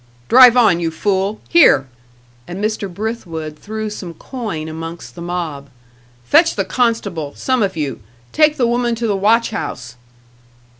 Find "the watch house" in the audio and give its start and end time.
9.05-9.97